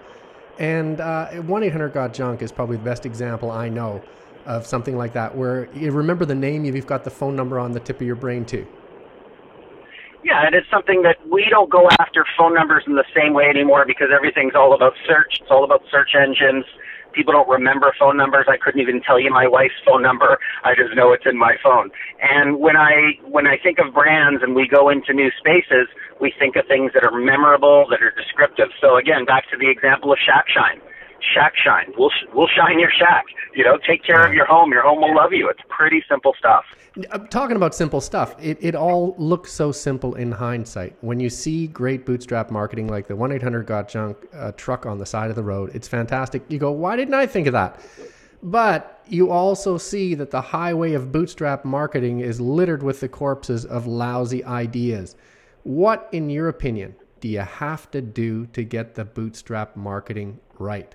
And 0.60 1.00
uh, 1.00 1.30
1 1.30 1.62
800 1.62 1.88
Got 1.88 2.12
Junk 2.12 2.42
is 2.42 2.52
probably 2.52 2.76
the 2.76 2.84
best 2.84 3.06
example 3.06 3.50
I 3.50 3.70
know 3.70 4.02
of 4.44 4.66
something 4.66 4.96
like 4.96 5.14
that, 5.14 5.34
where 5.34 5.72
you 5.74 5.90
remember 5.90 6.26
the 6.26 6.34
name, 6.34 6.64
you've 6.64 6.86
got 6.86 7.02
the 7.02 7.10
phone 7.10 7.34
number 7.34 7.58
on 7.58 7.72
the 7.72 7.80
tip 7.80 7.96
of 7.96 8.06
your 8.06 8.16
brain 8.16 8.44
too. 8.44 8.66
Yeah, 10.22 10.44
and 10.44 10.54
it's 10.54 10.68
something 10.70 11.02
that 11.02 11.16
we 11.30 11.46
don't 11.48 11.70
go 11.70 11.88
after 11.98 12.26
phone 12.36 12.54
numbers 12.54 12.84
in 12.86 12.94
the 12.94 13.04
same 13.16 13.32
way 13.32 13.46
anymore 13.46 13.86
because 13.86 14.08
everything's 14.14 14.54
all 14.54 14.74
about 14.74 14.92
search. 15.06 15.38
It's 15.40 15.50
all 15.50 15.64
about 15.64 15.82
search 15.90 16.10
engines. 16.14 16.66
People 17.12 17.32
don't 17.32 17.48
remember 17.48 17.92
phone 17.98 18.16
numbers. 18.16 18.46
I 18.48 18.56
couldn't 18.56 18.80
even 18.80 19.00
tell 19.02 19.20
you 19.20 19.30
my 19.30 19.46
wife's 19.46 19.78
phone 19.84 20.02
number. 20.02 20.38
I 20.64 20.74
just 20.74 20.94
know 20.94 21.12
it's 21.12 21.26
in 21.26 21.38
my 21.38 21.56
phone. 21.62 21.90
And 22.22 22.58
when 22.60 22.76
I 22.76 23.18
when 23.28 23.46
I 23.46 23.56
think 23.62 23.78
of 23.78 23.94
brands 23.94 24.42
and 24.42 24.54
we 24.54 24.68
go 24.68 24.88
into 24.88 25.12
new 25.12 25.30
spaces, 25.38 25.88
we 26.20 26.32
think 26.38 26.56
of 26.56 26.66
things 26.66 26.92
that 26.94 27.04
are 27.04 27.16
memorable, 27.16 27.86
that 27.90 28.02
are 28.02 28.12
descriptive. 28.12 28.68
So 28.80 28.96
again, 28.96 29.24
back 29.24 29.50
to 29.50 29.56
the 29.56 29.70
example 29.70 30.12
of 30.12 30.18
Shack 30.18 30.46
Shine. 30.48 30.80
Shack 31.34 31.52
Shine. 31.62 31.92
We'll 31.96 32.10
we'll 32.34 32.48
shine 32.48 32.78
your 32.78 32.90
shack. 32.90 33.24
You 33.54 33.64
know, 33.64 33.78
take 33.86 34.04
care 34.04 34.26
of 34.26 34.32
your 34.32 34.46
home. 34.46 34.70
Your 34.72 34.82
home 34.82 35.00
will 35.00 35.14
love 35.14 35.32
you. 35.32 35.48
It's 35.48 35.60
pretty 35.68 36.02
simple 36.08 36.34
stuff. 36.38 36.64
I'm 37.12 37.28
talking 37.28 37.56
about 37.56 37.74
simple 37.74 38.00
stuff. 38.00 38.34
It 38.40 38.58
it 38.60 38.74
all 38.74 39.14
looks 39.18 39.52
so 39.52 39.72
simple 39.72 40.14
in 40.14 40.32
hindsight. 40.32 40.96
When 41.00 41.20
you 41.20 41.30
see 41.30 41.66
great 41.66 42.06
bootstrap 42.06 42.50
marketing 42.50 42.88
like 42.88 43.06
the 43.06 43.16
1 43.16 43.32
800 43.32 43.66
Got 43.66 43.88
Junk 43.88 44.16
uh, 44.34 44.52
truck 44.52 44.86
on 44.86 44.98
the 44.98 45.06
side 45.06 45.30
of 45.30 45.36
the 45.36 45.42
road, 45.42 45.70
it's 45.74 45.88
fantastic. 45.88 46.42
You 46.48 46.58
go, 46.58 46.72
why 46.72 46.96
didn't 46.96 47.14
I 47.14 47.26
think 47.26 47.46
of 47.46 47.52
that? 47.52 47.80
But 48.42 49.02
you 49.06 49.30
also 49.30 49.76
see 49.76 50.14
that 50.14 50.30
the 50.30 50.40
highway 50.40 50.94
of 50.94 51.12
bootstrap 51.12 51.64
marketing 51.64 52.20
is 52.20 52.40
littered 52.40 52.82
with 52.82 53.00
the 53.00 53.08
corpses 53.08 53.66
of 53.66 53.86
lousy 53.86 54.42
ideas. 54.44 55.14
What, 55.62 56.08
in 56.12 56.30
your 56.30 56.48
opinion, 56.48 56.96
do 57.20 57.28
you 57.28 57.40
have 57.40 57.90
to 57.90 58.00
do 58.00 58.46
to 58.46 58.64
get 58.64 58.94
the 58.94 59.04
bootstrap 59.04 59.76
marketing 59.76 60.40
right? 60.58 60.94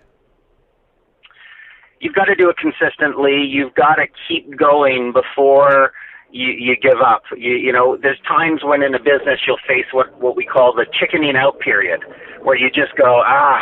You've 2.05 2.13
got 2.13 2.29
to 2.29 2.35
do 2.37 2.53
it 2.53 2.57
consistently. 2.61 3.41
You've 3.41 3.73
got 3.73 3.97
to 3.97 4.05
keep 4.29 4.53
going 4.53 5.09
before 5.09 5.89
you, 6.29 6.53
you 6.53 6.77
give 6.77 7.01
up. 7.01 7.23
You, 7.33 7.57
you 7.57 7.73
know, 7.73 7.97
there's 7.97 8.21
times 8.29 8.61
when 8.61 8.83
in 8.85 8.93
a 8.93 9.01
business 9.01 9.41
you'll 9.49 9.57
face 9.65 9.89
what, 9.89 10.13
what 10.21 10.37
we 10.37 10.45
call 10.45 10.69
the 10.69 10.85
chickening 10.93 11.33
out 11.33 11.57
period, 11.57 12.05
where 12.45 12.53
you 12.53 12.69
just 12.69 12.93
go, 12.93 13.25
ah, 13.25 13.57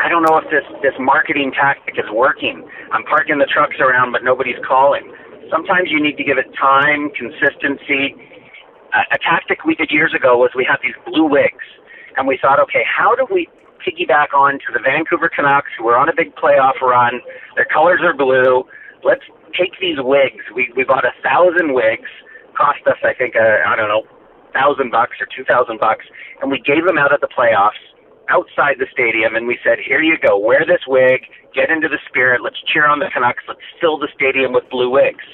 I 0.00 0.08
don't 0.08 0.24
know 0.24 0.40
if 0.40 0.48
this, 0.48 0.64
this 0.80 0.96
marketing 0.96 1.52
tactic 1.52 2.00
is 2.00 2.08
working. 2.08 2.64
I'm 2.96 3.04
parking 3.04 3.36
the 3.36 3.50
trucks 3.52 3.76
around, 3.76 4.12
but 4.12 4.24
nobody's 4.24 4.56
calling. 4.66 5.12
Sometimes 5.52 5.92
you 5.92 6.00
need 6.02 6.16
to 6.16 6.24
give 6.24 6.38
it 6.40 6.48
time, 6.56 7.12
consistency, 7.12 8.16
a, 8.96 9.20
tactic 9.20 9.68
we 9.68 9.74
did 9.74 9.92
years 9.92 10.16
ago 10.16 10.40
was 10.40 10.48
we 10.56 10.64
had 10.64 10.80
these 10.80 10.96
blue 11.04 11.28
wigs, 11.28 11.68
and 12.16 12.26
we 12.26 12.38
thought, 12.40 12.56
okay, 12.56 12.88
how 12.88 13.14
do 13.14 13.28
we 13.28 13.48
piggyback 13.82 14.32
on 14.34 14.54
to 14.64 14.72
the 14.72 14.80
Vancouver 14.80 15.28
Canucks 15.28 15.70
who 15.78 15.88
are 15.88 15.98
on 15.98 16.08
a 16.08 16.14
big 16.16 16.34
playoff 16.36 16.80
run? 16.80 17.20
Their 17.56 17.66
colors 17.66 18.00
are 18.02 18.14
blue. 18.14 18.64
Let's 19.04 19.24
take 19.58 19.78
these 19.80 19.98
wigs. 19.98 20.44
We 20.54 20.72
we 20.76 20.84
bought 20.84 21.04
a 21.04 21.12
thousand 21.22 21.74
wigs, 21.74 22.08
cost 22.56 22.80
us 22.86 22.98
I 23.02 23.14
think 23.14 23.34
a, 23.34 23.62
I 23.66 23.76
don't 23.76 23.88
know, 23.88 24.06
thousand 24.54 24.90
bucks 24.90 25.18
or 25.20 25.26
two 25.34 25.44
thousand 25.44 25.80
bucks, 25.80 26.06
and 26.40 26.50
we 26.50 26.58
gave 26.60 26.86
them 26.86 26.98
out 26.98 27.12
at 27.12 27.20
the 27.20 27.28
playoffs 27.28 27.80
outside 28.30 28.76
the 28.78 28.86
stadium, 28.92 29.34
and 29.34 29.46
we 29.46 29.58
said, 29.64 29.78
here 29.78 30.00
you 30.00 30.16
go, 30.16 30.38
wear 30.38 30.64
this 30.64 30.86
wig, 30.86 31.26
get 31.54 31.70
into 31.70 31.88
the 31.88 31.98
spirit, 32.08 32.40
let's 32.42 32.60
cheer 32.72 32.86
on 32.86 32.98
the 32.98 33.10
Canucks, 33.12 33.42
let's 33.48 33.60
fill 33.80 33.98
the 33.98 34.08
stadium 34.14 34.52
with 34.52 34.64
blue 34.70 34.88
wigs. 34.90 35.24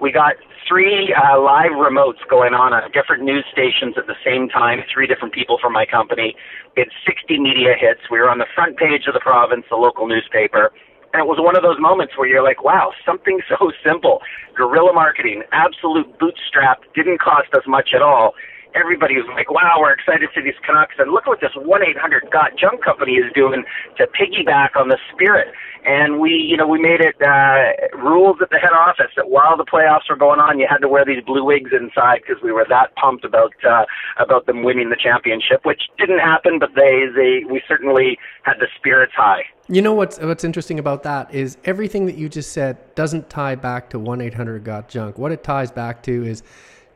We 0.00 0.12
got 0.12 0.34
three 0.66 1.12
uh, 1.12 1.40
live 1.40 1.76
remotes 1.76 2.24
going 2.28 2.54
on 2.54 2.72
at 2.72 2.92
different 2.92 3.22
news 3.22 3.44
stations 3.52 3.94
at 3.98 4.06
the 4.06 4.16
same 4.24 4.48
time, 4.48 4.80
three 4.92 5.06
different 5.06 5.34
people 5.34 5.58
from 5.60 5.72
my 5.72 5.84
company. 5.84 6.34
We 6.76 6.86
had 6.86 6.92
60 7.04 7.38
media 7.38 7.76
hits. 7.78 8.00
We 8.10 8.18
were 8.18 8.30
on 8.30 8.38
the 8.38 8.48
front 8.54 8.78
page 8.78 9.04
of 9.06 9.14
the 9.14 9.20
province, 9.20 9.64
the 9.68 9.76
local 9.76 10.08
newspaper. 10.08 10.72
And 11.12 11.20
it 11.20 11.26
was 11.26 11.36
one 11.42 11.56
of 11.56 11.62
those 11.62 11.76
moments 11.78 12.16
where 12.16 12.28
you're 12.28 12.42
like, 12.42 12.62
wow, 12.64 12.92
something 13.04 13.40
so 13.48 13.72
simple. 13.84 14.20
Guerrilla 14.56 14.92
marketing, 14.94 15.42
absolute 15.52 16.06
bootstrap, 16.18 16.80
didn't 16.94 17.20
cost 17.20 17.52
us 17.52 17.64
much 17.66 17.90
at 17.94 18.00
all 18.00 18.32
everybody 18.74 19.16
was 19.16 19.26
like, 19.34 19.50
wow, 19.50 19.76
we're 19.78 19.92
excited 19.92 20.28
for 20.34 20.42
these 20.42 20.58
Canucks. 20.64 20.94
And 20.98 21.10
look 21.10 21.26
what 21.26 21.40
this 21.40 21.52
1 21.54 21.82
800 21.82 22.30
Got 22.30 22.56
Junk 22.56 22.84
Company 22.84 23.14
is 23.14 23.32
doing 23.34 23.64
to 23.98 24.06
piggyback 24.06 24.76
on 24.76 24.88
the 24.88 24.98
spirit. 25.12 25.48
And 25.84 26.20
we, 26.20 26.30
you 26.30 26.56
know, 26.56 26.66
we 26.66 26.78
made 26.78 27.00
it 27.00 27.16
uh, 27.22 27.96
rules 27.96 28.36
at 28.42 28.50
the 28.50 28.58
head 28.58 28.72
office 28.72 29.10
that 29.16 29.30
while 29.30 29.56
the 29.56 29.64
playoffs 29.64 30.10
were 30.10 30.16
going 30.16 30.38
on, 30.38 30.58
you 30.58 30.66
had 30.68 30.78
to 30.78 30.88
wear 30.88 31.04
these 31.06 31.24
blue 31.24 31.44
wigs 31.44 31.70
inside 31.72 32.20
because 32.26 32.42
we 32.42 32.52
were 32.52 32.66
that 32.68 32.94
pumped 32.96 33.24
about 33.24 33.52
uh, 33.64 33.86
about 34.18 34.46
them 34.46 34.62
winning 34.62 34.90
the 34.90 34.96
championship, 34.96 35.64
which 35.64 35.82
didn't 35.98 36.18
happen, 36.18 36.58
but 36.58 36.70
they, 36.74 37.06
they 37.16 37.44
we 37.50 37.62
certainly 37.66 38.18
had 38.42 38.54
the 38.60 38.66
spirits 38.76 39.14
high. 39.16 39.44
You 39.68 39.80
know 39.80 39.94
what's 39.94 40.18
what's 40.18 40.44
interesting 40.44 40.78
about 40.78 41.02
that 41.04 41.32
is 41.32 41.56
everything 41.64 42.04
that 42.06 42.16
you 42.16 42.28
just 42.28 42.52
said 42.52 42.94
doesn't 42.94 43.30
tie 43.30 43.54
back 43.54 43.88
to 43.90 43.98
1 43.98 44.20
800 44.20 44.64
Got 44.64 44.88
Junk. 44.88 45.16
What 45.16 45.32
it 45.32 45.42
ties 45.42 45.70
back 45.70 46.02
to 46.02 46.26
is 46.26 46.42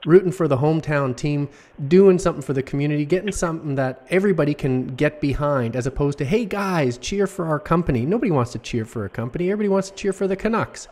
rooting 0.04 0.32
for 0.32 0.48
the 0.48 0.56
hometown 0.56 1.16
team, 1.16 1.48
doing 1.88 2.18
something 2.18 2.42
for 2.42 2.52
the 2.52 2.62
community, 2.62 3.04
getting 3.04 3.32
something 3.32 3.74
that 3.74 4.06
everybody 4.10 4.54
can 4.54 4.86
get 4.86 5.20
behind, 5.20 5.76
as 5.76 5.86
opposed 5.86 6.18
to, 6.18 6.24
hey 6.24 6.44
guys, 6.44 6.98
cheer 6.98 7.26
for 7.26 7.46
our 7.46 7.58
company. 7.58 8.04
Nobody 8.06 8.30
wants 8.30 8.52
to 8.52 8.58
cheer 8.58 8.84
for 8.84 9.04
a 9.04 9.08
company, 9.08 9.50
everybody 9.50 9.68
wants 9.68 9.90
to 9.90 9.96
cheer 9.96 10.12
for 10.12 10.26
the 10.26 10.36
Canucks. 10.36 10.88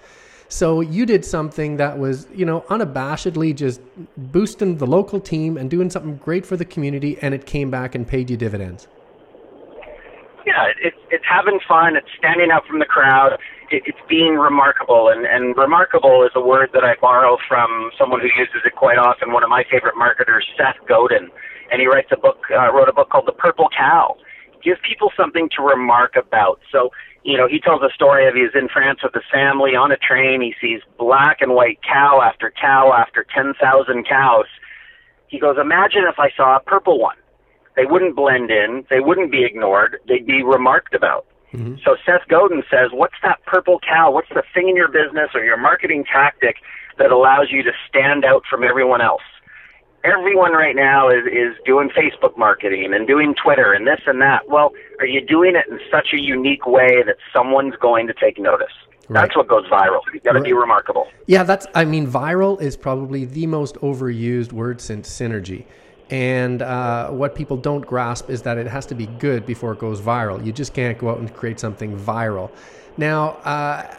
So 0.48 0.82
you 0.82 1.06
did 1.06 1.24
something 1.24 1.78
that 1.78 1.98
was, 1.98 2.26
you 2.34 2.44
know, 2.44 2.60
unabashedly 2.68 3.56
just 3.56 3.80
boosting 4.18 4.76
the 4.76 4.86
local 4.86 5.18
team 5.18 5.56
and 5.56 5.70
doing 5.70 5.88
something 5.88 6.16
great 6.18 6.44
for 6.44 6.58
the 6.58 6.66
community, 6.66 7.16
and 7.22 7.32
it 7.32 7.46
came 7.46 7.70
back 7.70 7.94
and 7.94 8.06
paid 8.06 8.28
you 8.28 8.36
dividends. 8.36 8.86
Yeah, 10.44 10.72
it's 10.82 10.96
it's 11.10 11.24
having 11.26 11.58
fun. 11.66 11.96
It's 11.96 12.08
standing 12.18 12.50
out 12.50 12.66
from 12.66 12.80
the 12.80 12.84
crowd. 12.84 13.38
It, 13.72 13.82
it's 13.86 14.04
being 14.08 14.36
remarkable, 14.36 15.08
and 15.08 15.24
and 15.24 15.56
remarkable 15.56 16.22
is 16.22 16.32
a 16.36 16.44
word 16.44 16.70
that 16.74 16.84
I 16.84 16.94
borrow 17.00 17.38
from 17.48 17.90
someone 17.98 18.20
who 18.20 18.28
uses 18.38 18.60
it 18.64 18.76
quite 18.76 18.98
often. 18.98 19.32
One 19.32 19.42
of 19.42 19.48
my 19.48 19.64
favorite 19.70 19.96
marketers, 19.96 20.46
Seth 20.56 20.76
Godin, 20.86 21.30
and 21.72 21.80
he 21.80 21.86
writes 21.86 22.12
a 22.12 22.20
book, 22.20 22.44
uh, 22.52 22.70
wrote 22.72 22.88
a 22.88 22.92
book 22.92 23.08
called 23.08 23.26
The 23.26 23.32
Purple 23.32 23.68
Cow. 23.76 24.16
Give 24.62 24.76
people 24.86 25.10
something 25.16 25.48
to 25.56 25.62
remark 25.62 26.14
about. 26.14 26.60
So 26.70 26.90
you 27.24 27.36
know, 27.36 27.46
he 27.48 27.60
tells 27.60 27.82
a 27.82 27.92
story 27.94 28.26
of 28.28 28.34
he's 28.34 28.54
in 28.54 28.68
France 28.68 29.00
with 29.02 29.14
his 29.14 29.22
family 29.32 29.76
on 29.76 29.92
a 29.92 29.96
train. 29.96 30.42
He 30.42 30.54
sees 30.60 30.80
black 30.98 31.38
and 31.40 31.54
white 31.54 31.78
cow 31.82 32.20
after 32.20 32.52
cow 32.60 32.92
after 32.92 33.24
10,000 33.34 33.56
cows. 34.08 34.46
He 35.28 35.38
goes, 35.38 35.56
Imagine 35.60 36.02
if 36.10 36.18
I 36.18 36.30
saw 36.36 36.56
a 36.56 36.60
purple 36.60 36.98
one. 36.98 37.16
They 37.76 37.86
wouldn't 37.86 38.16
blend 38.16 38.50
in, 38.50 38.84
they 38.90 39.00
wouldn't 39.00 39.30
be 39.30 39.44
ignored, 39.44 39.98
they'd 40.06 40.26
be 40.26 40.42
remarked 40.42 40.94
about. 40.94 41.26
Mm-hmm. 41.52 41.76
So 41.84 41.96
Seth 42.04 42.26
Godin 42.28 42.62
says, 42.70 42.90
What's 42.92 43.16
that 43.22 43.44
purple 43.46 43.78
cow? 43.80 44.10
What's 44.10 44.30
the 44.30 44.42
thing 44.54 44.68
in 44.68 44.76
your 44.76 44.88
business 44.88 45.30
or 45.34 45.44
your 45.44 45.56
marketing 45.58 46.04
tactic 46.10 46.56
that 46.98 47.10
allows 47.10 47.50
you 47.50 47.62
to 47.62 47.72
stand 47.88 48.24
out 48.24 48.44
from 48.48 48.64
everyone 48.64 49.00
else? 49.00 49.22
everyone 50.04 50.52
right 50.52 50.74
now 50.74 51.08
is 51.08 51.24
is 51.26 51.54
doing 51.64 51.88
Facebook 51.90 52.36
marketing 52.36 52.92
and 52.92 53.06
doing 53.06 53.34
Twitter 53.34 53.72
and 53.72 53.86
this 53.86 54.00
and 54.06 54.20
that. 54.20 54.48
Well, 54.48 54.72
are 54.98 55.06
you 55.06 55.20
doing 55.20 55.54
it 55.56 55.66
in 55.70 55.78
such 55.90 56.08
a 56.12 56.20
unique 56.20 56.66
way 56.66 57.02
that 57.06 57.16
someone's 57.32 57.74
going 57.76 58.06
to 58.08 58.14
take 58.14 58.38
notice? 58.38 58.72
Right. 59.08 59.22
That's 59.22 59.36
what 59.36 59.48
goes 59.48 59.66
viral. 59.66 60.00
You've 60.12 60.22
got 60.22 60.32
to 60.32 60.38
right. 60.38 60.44
be 60.44 60.52
remarkable. 60.52 61.08
Yeah, 61.26 61.42
that's. 61.42 61.66
I 61.74 61.84
mean, 61.84 62.06
viral 62.06 62.60
is 62.60 62.76
probably 62.76 63.24
the 63.24 63.46
most 63.46 63.76
overused 63.76 64.52
word 64.52 64.80
since 64.80 65.08
synergy. 65.08 65.64
And 66.12 66.60
uh, 66.60 67.08
what 67.08 67.34
people 67.34 67.56
don't 67.56 67.80
grasp 67.86 68.28
is 68.28 68.42
that 68.42 68.58
it 68.58 68.66
has 68.66 68.84
to 68.86 68.94
be 68.94 69.06
good 69.06 69.46
before 69.46 69.72
it 69.72 69.78
goes 69.78 69.98
viral. 69.98 70.44
You 70.44 70.52
just 70.52 70.74
can't 70.74 70.98
go 70.98 71.08
out 71.08 71.18
and 71.18 71.32
create 71.32 71.58
something 71.58 71.98
viral. 71.98 72.50
Now, 72.98 73.30
uh, 73.44 73.94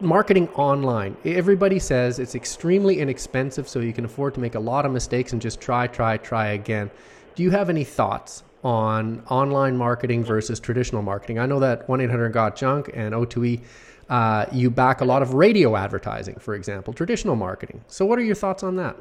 marketing 0.00 0.48
online. 0.54 1.14
Everybody 1.26 1.78
says 1.78 2.18
it's 2.18 2.34
extremely 2.34 3.00
inexpensive, 3.00 3.68
so 3.68 3.80
you 3.80 3.92
can 3.92 4.06
afford 4.06 4.32
to 4.32 4.40
make 4.40 4.54
a 4.54 4.60
lot 4.60 4.86
of 4.86 4.92
mistakes 4.92 5.34
and 5.34 5.42
just 5.42 5.60
try, 5.60 5.86
try, 5.86 6.16
try 6.16 6.52
again. 6.52 6.90
Do 7.34 7.42
you 7.42 7.50
have 7.50 7.68
any 7.68 7.84
thoughts 7.84 8.44
on 8.64 9.22
online 9.28 9.76
marketing 9.76 10.24
versus 10.24 10.58
traditional 10.58 11.02
marketing? 11.02 11.38
I 11.38 11.44
know 11.44 11.60
that 11.60 11.86
1 11.86 12.00
800 12.00 12.30
Got 12.30 12.56
Junk 12.56 12.88
and 12.94 13.14
O2E, 13.14 13.60
uh, 14.08 14.46
you 14.52 14.70
back 14.70 15.02
a 15.02 15.04
lot 15.04 15.20
of 15.20 15.34
radio 15.34 15.76
advertising, 15.76 16.36
for 16.36 16.54
example, 16.54 16.94
traditional 16.94 17.36
marketing. 17.36 17.84
So, 17.88 18.06
what 18.06 18.18
are 18.18 18.22
your 18.24 18.36
thoughts 18.36 18.62
on 18.62 18.76
that? 18.76 18.96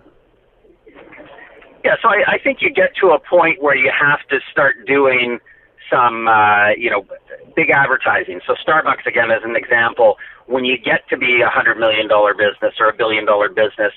Yeah, 1.84 1.96
so 2.02 2.10
I, 2.10 2.36
I 2.36 2.38
think 2.38 2.60
you 2.62 2.70
get 2.72 2.96
to 3.02 3.08
a 3.10 3.20
point 3.20 3.62
where 3.62 3.76
you 3.76 3.92
have 3.92 4.20
to 4.30 4.40
start 4.52 4.86
doing 4.86 5.40
some, 5.90 6.28
uh, 6.28 6.70
you 6.78 6.90
know, 6.90 7.06
big 7.56 7.70
advertising. 7.70 8.40
So 8.46 8.54
Starbucks, 8.56 9.06
again, 9.06 9.32
as 9.32 9.44
an 9.44 9.56
example, 9.56 10.16
when 10.46 10.64
you 10.64 10.78
get 10.78 11.08
to 11.10 11.18
be 11.18 11.42
a 11.42 11.50
hundred 11.50 11.78
million 11.78 12.08
dollar 12.08 12.34
business 12.34 12.76
or 12.80 12.90
a 12.90 12.96
billion 12.96 13.26
dollar 13.26 13.50
business, 13.50 13.94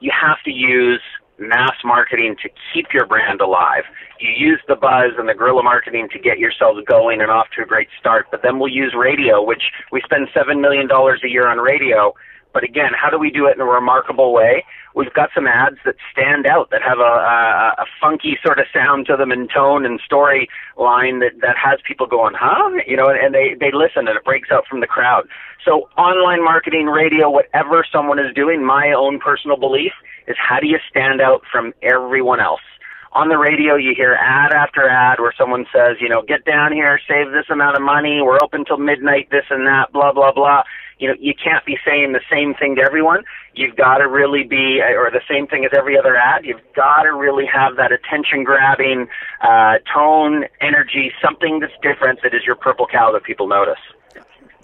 you 0.00 0.12
have 0.14 0.38
to 0.44 0.50
use 0.50 1.00
mass 1.38 1.74
marketing 1.84 2.36
to 2.42 2.48
keep 2.72 2.86
your 2.92 3.06
brand 3.06 3.40
alive. 3.40 3.82
You 4.20 4.30
use 4.30 4.60
the 4.68 4.76
buzz 4.76 5.18
and 5.18 5.28
the 5.28 5.34
guerrilla 5.34 5.62
marketing 5.62 6.08
to 6.12 6.18
get 6.18 6.38
yourselves 6.38 6.80
going 6.88 7.20
and 7.20 7.30
off 7.30 7.48
to 7.56 7.62
a 7.62 7.66
great 7.66 7.88
start. 7.98 8.26
But 8.30 8.42
then 8.42 8.58
we'll 8.58 8.72
use 8.72 8.94
radio, 8.96 9.42
which 9.42 9.62
we 9.90 10.00
spend 10.04 10.28
seven 10.32 10.60
million 10.60 10.86
dollars 10.86 11.20
a 11.24 11.28
year 11.28 11.48
on 11.48 11.58
radio 11.58 12.14
but 12.54 12.62
again, 12.62 12.92
how 12.98 13.10
do 13.10 13.18
we 13.18 13.30
do 13.30 13.46
it 13.46 13.56
in 13.56 13.60
a 13.60 13.66
remarkable 13.66 14.32
way? 14.32 14.64
We've 14.94 15.12
got 15.12 15.30
some 15.34 15.48
ads 15.48 15.76
that 15.84 15.96
stand 16.12 16.46
out, 16.46 16.70
that 16.70 16.80
have 16.82 17.00
a, 17.00 17.02
a, 17.02 17.82
a 17.82 17.86
funky 18.00 18.38
sort 18.46 18.60
of 18.60 18.66
sound 18.72 19.06
to 19.06 19.16
them 19.16 19.32
and 19.32 19.50
tone 19.52 19.84
and 19.84 20.00
story 20.00 20.48
line 20.78 21.18
that, 21.18 21.40
that 21.42 21.56
has 21.58 21.80
people 21.86 22.06
going, 22.06 22.34
huh? 22.38 22.70
You 22.86 22.96
know, 22.96 23.10
and 23.10 23.34
they, 23.34 23.56
they 23.58 23.72
listen 23.72 24.06
and 24.06 24.16
it 24.16 24.24
breaks 24.24 24.50
out 24.52 24.66
from 24.70 24.78
the 24.78 24.86
crowd. 24.86 25.26
So 25.64 25.88
online 25.98 26.44
marketing, 26.44 26.86
radio, 26.86 27.28
whatever 27.28 27.84
someone 27.90 28.20
is 28.20 28.32
doing, 28.34 28.64
my 28.64 28.92
own 28.96 29.18
personal 29.18 29.56
belief 29.56 29.92
is 30.28 30.36
how 30.38 30.60
do 30.60 30.68
you 30.68 30.78
stand 30.88 31.20
out 31.20 31.42
from 31.50 31.74
everyone 31.82 32.40
else? 32.40 32.62
on 33.14 33.28
the 33.28 33.38
radio 33.38 33.76
you 33.76 33.94
hear 33.96 34.14
ad 34.14 34.52
after 34.52 34.88
ad 34.88 35.20
where 35.20 35.32
someone 35.38 35.64
says, 35.72 35.98
you 36.00 36.08
know, 36.08 36.22
get 36.26 36.44
down 36.44 36.72
here, 36.72 36.98
save 37.06 37.30
this 37.30 37.46
amount 37.48 37.76
of 37.76 37.82
money, 37.82 38.20
we're 38.20 38.42
open 38.42 38.64
till 38.64 38.76
midnight, 38.76 39.28
this 39.30 39.44
and 39.50 39.68
that, 39.68 39.92
blah 39.92 40.12
blah 40.12 40.32
blah 40.32 40.64
you 40.98 41.08
know, 41.08 41.14
you 41.18 41.34
can't 41.34 41.64
be 41.64 41.76
saying 41.84 42.12
the 42.12 42.20
same 42.30 42.54
thing 42.54 42.76
to 42.76 42.82
everyone. 42.82 43.24
You've 43.54 43.76
got 43.76 43.98
to 43.98 44.08
really 44.08 44.44
be, 44.44 44.80
or 44.80 45.10
the 45.10 45.22
same 45.28 45.46
thing 45.46 45.64
as 45.64 45.72
every 45.76 45.98
other 45.98 46.16
ad. 46.16 46.44
You've 46.44 46.62
got 46.74 47.02
to 47.02 47.12
really 47.12 47.46
have 47.46 47.76
that 47.76 47.92
attention 47.92 48.44
grabbing 48.44 49.08
uh, 49.42 49.78
tone, 49.92 50.44
energy, 50.60 51.12
something 51.22 51.60
that's 51.60 51.72
different 51.82 52.20
that 52.22 52.34
is 52.34 52.42
your 52.46 52.56
purple 52.56 52.86
cow 52.86 53.12
that 53.12 53.24
people 53.24 53.48
notice. 53.48 53.80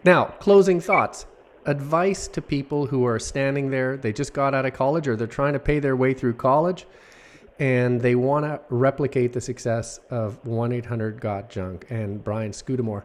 Now, 0.04 0.26
closing 0.40 0.80
thoughts. 0.80 1.26
Advice 1.66 2.26
to 2.28 2.40
people 2.40 2.86
who 2.86 3.04
are 3.04 3.18
standing 3.18 3.70
there, 3.70 3.96
they 3.96 4.14
just 4.14 4.32
got 4.32 4.54
out 4.54 4.64
of 4.64 4.72
college 4.72 5.06
or 5.06 5.14
they're 5.14 5.26
trying 5.26 5.52
to 5.52 5.58
pay 5.58 5.78
their 5.78 5.94
way 5.94 6.14
through 6.14 6.32
college 6.32 6.86
and 7.60 8.00
they 8.00 8.14
want 8.14 8.46
to 8.46 8.58
replicate 8.70 9.34
the 9.34 9.40
success 9.40 10.00
of 10.08 10.44
1 10.46 10.72
800 10.72 11.20
Got 11.20 11.50
Junk 11.50 11.86
and 11.90 12.24
Brian 12.24 12.52
Scudamore. 12.52 13.04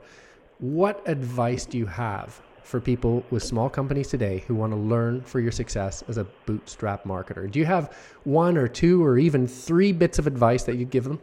What 0.59 1.07
advice 1.07 1.65
do 1.65 1.77
you 1.77 1.85
have 1.87 2.41
for 2.65 2.81
people 2.81 3.23
with 3.29 3.43
small 3.43 3.69
companies 3.69 4.07
today 4.07 4.43
who 4.47 4.55
want 4.55 4.73
to 4.73 4.77
learn 4.77 5.21
for 5.21 5.39
your 5.39 5.51
success 5.51 6.03
as 6.07 6.17
a 6.17 6.25
bootstrap 6.45 7.03
marketer? 7.03 7.49
Do 7.49 7.59
you 7.59 7.65
have 7.65 7.95
one 8.23 8.57
or 8.57 8.67
two 8.67 9.05
or 9.05 9.17
even 9.17 9.47
three 9.47 9.91
bits 9.91 10.19
of 10.19 10.27
advice 10.27 10.63
that 10.63 10.75
you'd 10.75 10.89
give 10.89 11.03
them? 11.03 11.21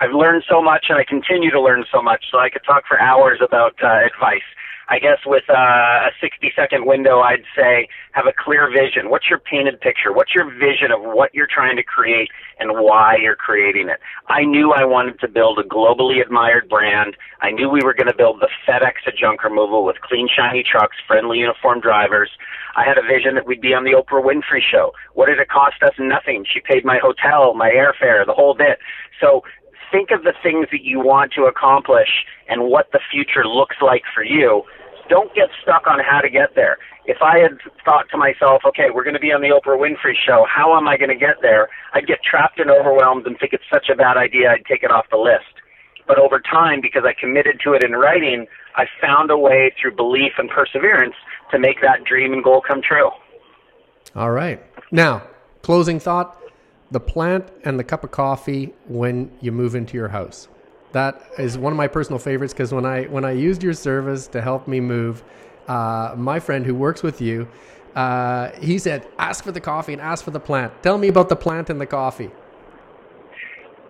I've 0.00 0.12
learned 0.12 0.44
so 0.48 0.62
much 0.62 0.86
and 0.88 0.98
I 0.98 1.04
continue 1.04 1.50
to 1.50 1.60
learn 1.60 1.84
so 1.92 2.02
much, 2.02 2.24
so 2.30 2.38
I 2.38 2.50
could 2.50 2.64
talk 2.64 2.84
for 2.86 3.00
hours 3.00 3.40
about 3.42 3.74
uh, 3.82 4.04
advice. 4.04 4.42
I 4.88 5.00
guess 5.00 5.18
with 5.26 5.42
uh, 5.50 5.52
a 5.52 6.10
60 6.20 6.52
second 6.54 6.86
window, 6.86 7.20
I'd 7.20 7.42
say 7.56 7.88
have 8.12 8.26
a 8.26 8.32
clear 8.32 8.70
vision. 8.70 9.10
What's 9.10 9.28
your 9.28 9.40
painted 9.40 9.80
picture? 9.80 10.12
What's 10.12 10.32
your 10.34 10.48
vision 10.48 10.92
of 10.92 11.02
what 11.02 11.34
you're 11.34 11.48
trying 11.52 11.76
to 11.76 11.82
create 11.82 12.30
and 12.60 12.70
why 12.72 13.16
you're 13.20 13.36
creating 13.36 13.88
it? 13.88 13.98
I 14.28 14.44
knew 14.44 14.72
I 14.72 14.84
wanted 14.84 15.18
to 15.20 15.28
build 15.28 15.58
a 15.58 15.64
globally 15.64 16.22
admired 16.22 16.68
brand. 16.68 17.16
I 17.40 17.50
knew 17.50 17.68
we 17.68 17.82
were 17.82 17.94
going 17.94 18.06
to 18.06 18.16
build 18.16 18.40
the 18.40 18.48
FedEx 18.66 19.06
of 19.08 19.16
junk 19.16 19.42
removal 19.42 19.84
with 19.84 20.00
clean, 20.02 20.28
shiny 20.28 20.62
trucks, 20.62 20.96
friendly, 21.06 21.38
uniformed 21.38 21.82
drivers. 21.82 22.30
I 22.76 22.84
had 22.84 22.96
a 22.96 23.02
vision 23.02 23.34
that 23.34 23.46
we'd 23.46 23.60
be 23.60 23.74
on 23.74 23.84
the 23.84 23.92
Oprah 23.92 24.22
Winfrey 24.22 24.60
show. 24.62 24.92
What 25.14 25.26
did 25.26 25.40
it 25.40 25.48
cost 25.48 25.82
us? 25.82 25.94
Nothing. 25.98 26.44
She 26.50 26.60
paid 26.60 26.84
my 26.84 26.98
hotel, 27.02 27.54
my 27.54 27.70
airfare, 27.70 28.24
the 28.24 28.34
whole 28.34 28.54
bit. 28.54 28.78
So 29.20 29.42
think 29.90 30.10
of 30.10 30.22
the 30.22 30.34
things 30.42 30.68
that 30.72 30.82
you 30.82 31.00
want 31.00 31.32
to 31.32 31.44
accomplish 31.44 32.26
and 32.48 32.64
what 32.64 32.90
the 32.92 33.00
future 33.10 33.46
looks 33.46 33.76
like 33.80 34.02
for 34.14 34.22
you. 34.24 34.62
Don't 35.08 35.32
get 35.34 35.50
stuck 35.62 35.86
on 35.86 36.00
how 36.00 36.20
to 36.20 36.28
get 36.28 36.54
there. 36.54 36.78
If 37.04 37.22
I 37.22 37.38
had 37.38 37.58
thought 37.84 38.06
to 38.10 38.16
myself, 38.16 38.62
okay, 38.66 38.90
we're 38.92 39.04
going 39.04 39.14
to 39.14 39.20
be 39.20 39.32
on 39.32 39.40
the 39.40 39.48
Oprah 39.48 39.78
Winfrey 39.78 40.14
show, 40.26 40.44
how 40.48 40.76
am 40.76 40.88
I 40.88 40.96
going 40.96 41.10
to 41.10 41.16
get 41.16 41.36
there? 41.42 41.68
I'd 41.92 42.06
get 42.06 42.18
trapped 42.22 42.58
and 42.58 42.70
overwhelmed 42.70 43.26
and 43.26 43.38
think 43.38 43.52
it's 43.52 43.64
such 43.72 43.88
a 43.88 43.94
bad 43.94 44.16
idea, 44.16 44.50
I'd 44.50 44.66
take 44.66 44.82
it 44.82 44.90
off 44.90 45.06
the 45.10 45.16
list. 45.16 45.44
But 46.08 46.18
over 46.18 46.40
time, 46.40 46.80
because 46.80 47.04
I 47.04 47.14
committed 47.18 47.60
to 47.64 47.74
it 47.74 47.84
in 47.84 47.92
writing, 47.92 48.46
I 48.76 48.86
found 49.00 49.30
a 49.30 49.38
way 49.38 49.72
through 49.80 49.94
belief 49.94 50.32
and 50.38 50.50
perseverance 50.50 51.14
to 51.50 51.58
make 51.58 51.80
that 51.80 52.04
dream 52.04 52.32
and 52.32 52.42
goal 52.42 52.60
come 52.66 52.82
true. 52.82 53.10
All 54.14 54.30
right. 54.30 54.60
Now, 54.90 55.22
closing 55.62 56.00
thought 56.00 56.40
the 56.90 57.00
plant 57.00 57.48
and 57.64 57.78
the 57.78 57.84
cup 57.84 58.04
of 58.04 58.10
coffee 58.10 58.72
when 58.86 59.30
you 59.40 59.52
move 59.52 59.74
into 59.74 59.96
your 59.96 60.08
house. 60.08 60.48
That 60.92 61.20
is 61.38 61.58
one 61.58 61.72
of 61.72 61.76
my 61.76 61.88
personal 61.88 62.18
favorites 62.18 62.52
because 62.52 62.72
when 62.72 62.86
I 62.86 63.04
when 63.04 63.24
I 63.24 63.32
used 63.32 63.62
your 63.62 63.74
service 63.74 64.28
to 64.28 64.40
help 64.40 64.66
me 64.68 64.80
move, 64.80 65.24
uh, 65.68 66.14
my 66.16 66.40
friend 66.40 66.64
who 66.64 66.74
works 66.74 67.02
with 67.02 67.20
you, 67.20 67.48
uh, 67.94 68.50
he 68.60 68.78
said, 68.78 69.06
"Ask 69.18 69.44
for 69.44 69.52
the 69.52 69.60
coffee 69.60 69.92
and 69.92 70.00
ask 70.00 70.24
for 70.24 70.30
the 70.30 70.40
plant." 70.40 70.72
Tell 70.82 70.96
me 70.96 71.08
about 71.08 71.28
the 71.28 71.36
plant 71.36 71.70
and 71.70 71.80
the 71.80 71.86
coffee. 71.86 72.30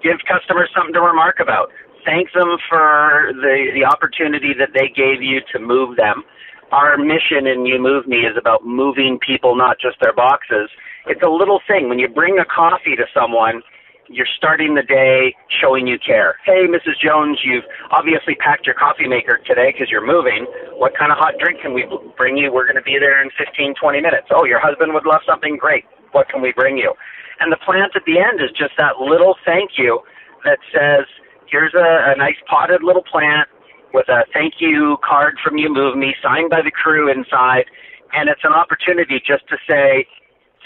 Give 0.03 0.17
customers 0.26 0.71
something 0.75 0.95
to 0.95 1.00
remark 1.00 1.38
about. 1.38 1.71
Thank 2.05 2.33
them 2.33 2.57
for 2.69 3.33
the 3.35 3.71
the 3.75 3.85
opportunity 3.85 4.55
that 4.59 4.71
they 4.75 4.88
gave 4.88 5.23
you 5.23 5.41
to 5.53 5.59
move 5.59 5.97
them. 5.97 6.25
Our 6.73 6.99
mission 6.99 7.46
in 7.46 7.66
You 7.66 7.80
Move 7.80 8.06
Me 8.06 8.18
is 8.18 8.37
about 8.37 8.64
moving 8.64 9.18
people, 9.25 9.56
not 9.56 9.78
just 9.80 9.96
their 10.00 10.12
boxes 10.12 10.70
it's 11.06 11.23
a 11.23 11.30
little 11.30 11.61
thing. 11.66 11.88
When 11.88 11.99
you 11.99 12.08
bring 12.08 12.38
a 12.38 12.44
coffee 12.44 12.96
to 12.96 13.06
someone, 13.14 13.62
you're 14.08 14.28
starting 14.37 14.75
the 14.75 14.82
day 14.82 15.35
showing 15.62 15.87
you 15.87 15.99
care. 15.99 16.38
Hey, 16.44 16.66
Mrs. 16.66 16.99
Jones, 17.02 17.38
you've 17.42 17.64
obviously 17.90 18.35
packed 18.35 18.66
your 18.66 18.75
coffee 18.75 19.08
maker 19.08 19.38
today 19.46 19.73
because 19.73 19.90
you're 19.90 20.04
moving. 20.04 20.46
What 20.75 20.96
kind 20.99 21.11
of 21.11 21.18
hot 21.18 21.35
drink 21.38 21.62
can 21.62 21.75
we 21.75 21.87
bring 22.16 22.37
you? 22.37 22.52
We're 22.52 22.66
going 22.66 22.78
to 22.78 22.87
be 22.87 22.99
there 22.99 23.23
in 23.23 23.30
15, 23.38 23.75
20 23.80 24.00
minutes. 24.00 24.26
Oh, 24.30 24.44
your 24.44 24.61
husband 24.61 24.94
would 24.94 25.06
love 25.06 25.23
something 25.26 25.56
great. 25.56 25.85
What 26.12 26.28
can 26.28 26.42
we 26.42 26.52
bring 26.52 26.76
you? 26.76 26.94
And 27.40 27.52
the 27.52 27.58
plant 27.58 27.94
at 27.94 28.02
the 28.06 28.18
end 28.18 28.40
is 28.40 28.50
just 28.50 28.75
that 28.78 28.99
little 28.99 29.37
thank 29.44 29.73
you 29.76 30.00
that 30.44 30.58
says, 30.70 31.06
here's 31.50 31.75
a, 31.75 32.14
a 32.14 32.16
nice 32.16 32.38
potted 32.49 32.82
little 32.82 33.02
plant 33.02 33.49
with 33.97 34.12
a 34.12 34.29
thank 34.31 34.61
you 34.61 34.99
card 35.00 35.41
from 35.43 35.57
You 35.57 35.73
Move 35.73 35.97
Me 35.97 36.15
signed 36.23 36.50
by 36.50 36.61
the 36.61 36.71
crew 36.71 37.11
inside. 37.11 37.65
And 38.12 38.29
it's 38.29 38.45
an 38.45 38.53
opportunity 38.53 39.25
just 39.25 39.49
to 39.49 39.57
say, 39.65 40.05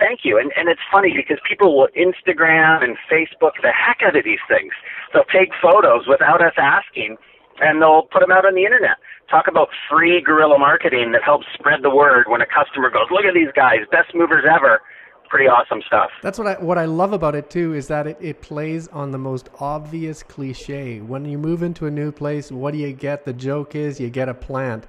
thank 0.02 0.26
you. 0.26 0.34
And, 0.36 0.50
and 0.58 0.68
it's 0.68 0.82
funny 0.90 1.14
because 1.14 1.38
people 1.46 1.78
will 1.78 1.86
Instagram 1.94 2.82
and 2.82 2.98
Facebook 3.06 3.54
the 3.62 3.70
heck 3.70 4.02
out 4.02 4.18
of 4.18 4.24
these 4.24 4.42
things. 4.50 4.74
They'll 5.14 5.30
take 5.30 5.54
photos 5.62 6.10
without 6.10 6.42
us 6.42 6.58
asking 6.58 7.16
and 7.62 7.80
they'll 7.80 8.10
put 8.10 8.18
them 8.18 8.34
out 8.34 8.44
on 8.44 8.58
the 8.58 8.66
internet. 8.66 8.98
Talk 9.30 9.46
about 9.46 9.68
free 9.88 10.20
guerrilla 10.20 10.58
marketing 10.58 11.12
that 11.12 11.22
helps 11.22 11.46
spread 11.54 11.86
the 11.86 11.94
word 11.94 12.26
when 12.26 12.40
a 12.42 12.50
customer 12.50 12.90
goes, 12.90 13.06
look 13.14 13.24
at 13.24 13.34
these 13.34 13.54
guys, 13.54 13.86
best 13.94 14.10
movers 14.12 14.42
ever 14.42 14.82
pretty 15.30 15.46
awesome 15.46 15.80
stuff. 15.86 16.10
That's 16.22 16.38
what 16.38 16.46
I 16.46 16.54
what 16.54 16.76
I 16.76 16.84
love 16.84 17.12
about 17.12 17.34
it 17.34 17.48
too 17.48 17.72
is 17.72 17.88
that 17.88 18.06
it, 18.06 18.18
it 18.20 18.42
plays 18.42 18.88
on 18.88 19.12
the 19.12 19.18
most 19.18 19.48
obvious 19.60 20.22
cliche. 20.22 21.00
When 21.00 21.24
you 21.24 21.38
move 21.38 21.62
into 21.62 21.86
a 21.86 21.90
new 21.90 22.12
place, 22.12 22.52
what 22.52 22.72
do 22.72 22.78
you 22.78 22.92
get? 22.92 23.24
The 23.24 23.32
joke 23.32 23.74
is 23.74 23.98
you 23.98 24.10
get 24.10 24.28
a 24.28 24.34
plant. 24.34 24.86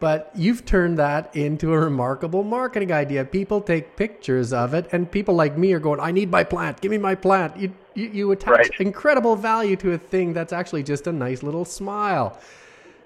But 0.00 0.30
you've 0.36 0.64
turned 0.64 0.96
that 0.98 1.34
into 1.34 1.72
a 1.72 1.78
remarkable 1.80 2.44
marketing 2.44 2.92
idea. 2.92 3.24
People 3.24 3.60
take 3.60 3.96
pictures 3.96 4.52
of 4.52 4.72
it, 4.72 4.86
and 4.92 5.10
people 5.10 5.34
like 5.34 5.58
me 5.58 5.72
are 5.72 5.80
going, 5.80 5.98
"I 5.98 6.12
need 6.12 6.30
my 6.30 6.44
plant. 6.44 6.80
Give 6.80 6.92
me 6.92 6.98
my 6.98 7.16
plant." 7.16 7.56
You 7.56 7.72
you, 7.94 8.08
you 8.12 8.30
attach 8.30 8.58
right. 8.58 8.70
incredible 8.78 9.34
value 9.34 9.74
to 9.76 9.92
a 9.94 9.98
thing 9.98 10.32
that's 10.32 10.52
actually 10.52 10.84
just 10.84 11.08
a 11.08 11.12
nice 11.12 11.42
little 11.42 11.64
smile. 11.64 12.38